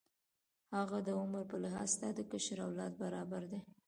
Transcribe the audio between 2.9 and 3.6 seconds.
برابر دی.